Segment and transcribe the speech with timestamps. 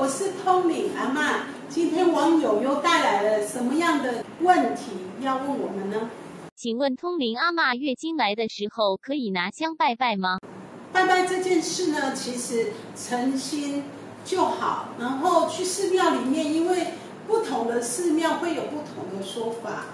[0.00, 1.44] 我是通灵阿妈。
[1.68, 6.08] 今天网友又带来了什么样的问题要问我们呢？
[6.56, 10.38] 请问通灵阿妈月经来的时候可以拿香拜拜吗？
[10.90, 13.84] 拜拜这件事呢，其实诚心
[14.24, 14.88] 就好。
[14.98, 16.94] 然后去寺庙里面，因为
[17.26, 19.84] 不同的寺庙会有不同的说法。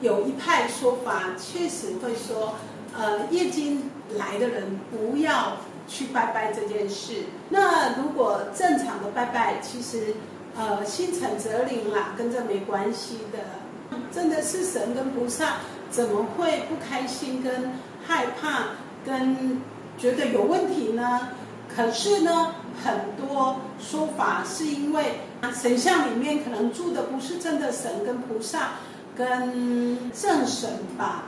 [0.00, 2.54] 有一派说法确实会说，
[2.96, 5.58] 呃，月经来的人不要
[5.90, 7.24] 去拜拜这件事。
[7.48, 10.14] 那如果正常的拜拜，其实
[10.56, 13.98] 呃心诚则灵啦，跟这没关系的。
[14.12, 15.56] 真的是神跟菩萨，
[15.90, 17.72] 怎么会不开心、跟
[18.06, 18.68] 害怕、
[19.04, 19.60] 跟
[19.98, 21.28] 觉得有问题呢？
[21.74, 22.54] 可是呢，
[22.84, 25.16] 很多说法是因为
[25.52, 28.70] 神像里面可能住的不是真的神跟菩萨。
[29.16, 31.24] 跟正神吧，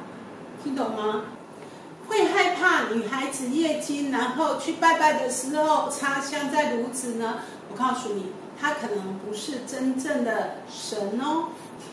[0.63, 1.25] 听懂吗？
[2.09, 7.39] 会害怕女孩子月经，然后去拜拜的时候插香在炉子呢？
[7.71, 11.49] 我告诉你，他可能不是真正的神哦。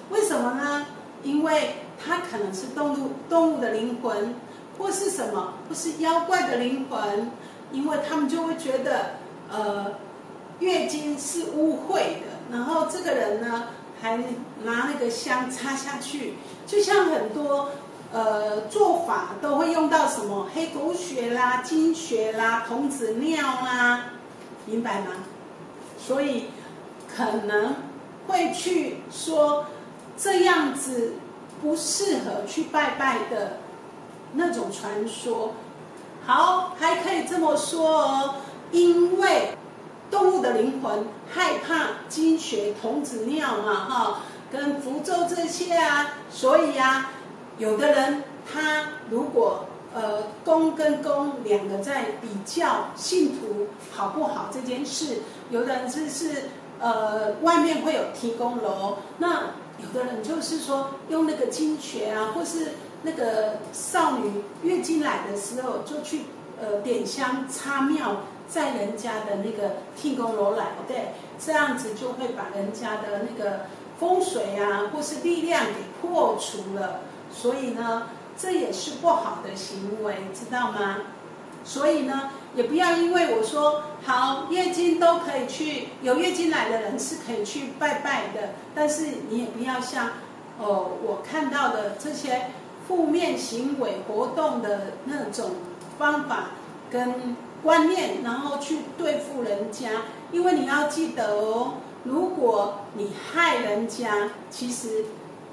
[0.09, 0.85] 为什么呢？
[1.23, 4.35] 因为他可能是动物动物的灵魂，
[4.77, 7.31] 或是什么，或是妖怪的灵魂，
[7.71, 9.11] 因为他们就会觉得，
[9.51, 9.93] 呃，
[10.59, 13.65] 月经是污秽的，然后这个人呢？
[14.01, 14.15] 还
[14.63, 17.69] 拿那个香插下去，就像很多
[18.11, 24.05] 呃做法都会用到什么黑狗血啦、金血啦、童子尿啦，
[24.65, 25.07] 明白吗？
[25.97, 26.45] 所以
[27.15, 27.75] 可能
[28.27, 29.65] 会去说
[30.17, 31.13] 这样子
[31.61, 33.57] 不适合去拜拜的
[34.33, 35.53] 那种传说。
[36.25, 38.35] 好，还可以这么说哦，
[38.71, 39.55] 因为。
[40.11, 44.19] 动物的灵魂害怕精血、童子尿嘛，哈，
[44.51, 47.11] 跟符咒这些啊，所以呀，
[47.59, 55.17] 有的人他如果呃公跟公两个在比较信徒好不好这件事，
[55.51, 56.43] 有的人是是
[56.79, 62.69] 呃外面会有提供楼，那有的人就是说用那个精血啊，或是
[63.03, 66.21] 那个少女月经来的时候就去
[66.61, 68.21] 呃点香插庙。
[68.49, 73.67] 在人家的那个天宫楼来，对，这样子就会把人家的那个
[73.99, 77.01] 风水啊，或是力量给破除了。
[77.31, 80.97] 所以呢，这也是不好的行为，知道吗？
[81.63, 90.07] 所以呢，也不要因为我说好月经都可以去，有月经来的人是可以去拜拜的，但是你也不要像
[90.57, 92.47] 哦，我看到的这些
[92.87, 95.51] 负面行为活动的那种
[95.99, 96.45] 方法
[96.89, 97.37] 跟。
[97.61, 99.89] 观念，然后去对付人家，
[100.31, 101.73] 因为你要记得哦，
[102.05, 105.05] 如果你害人家，其实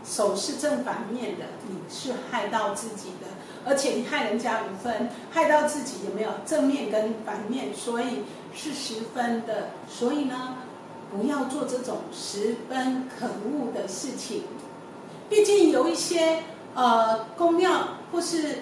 [0.05, 3.27] 手是正反面的，你是害到自己的，
[3.65, 7.75] 而且你害人家五分，害到自己有没有正面跟反面？
[7.75, 8.23] 所以
[8.55, 10.59] 是十分的，所以呢，
[11.11, 14.45] 不要做这种十分可恶的事情。
[15.29, 16.45] 毕竟有一些
[16.77, 18.61] 呃公庙或是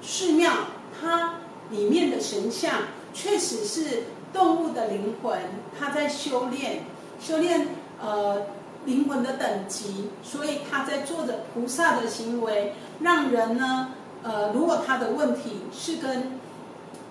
[0.00, 0.50] 寺庙，
[0.98, 1.39] 它。
[1.70, 2.82] 里面的神像
[3.14, 5.38] 确实是动物的灵魂，
[5.78, 6.84] 他在修炼，
[7.20, 7.68] 修炼
[8.00, 8.46] 呃
[8.84, 16.38] 灵魂的等级，所以他在做着菩萨的行为，让人呢呃如果他的问题是跟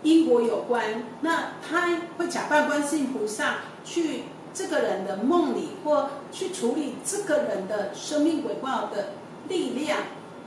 [0.03, 9.13] 因果有关，那他会假扮观世音菩萨去这个人的梦里，或去处理这个人的生命轨道的
[9.47, 9.99] 力量，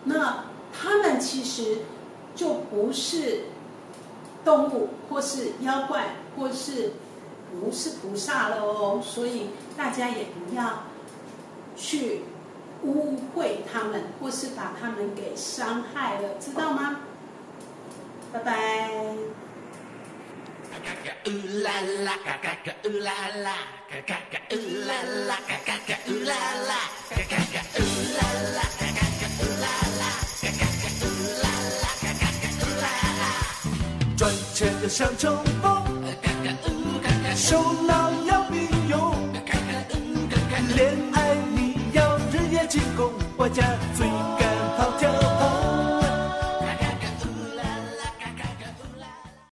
[0.05, 1.79] 那他们其实
[2.35, 3.45] 就不是。
[4.45, 6.93] 动物或是妖怪，或是
[7.51, 10.85] 不是菩萨了哦，所以大家也不要
[11.77, 12.23] 去
[12.83, 17.01] 污秽他们，或是把他们给伤害了，知道吗？
[18.33, 18.91] 拜拜。
[34.23, 35.83] 要像冲锋，
[37.35, 39.17] 手脑要并用，
[40.77, 43.92] 恋爱你要日夜进攻，我家最。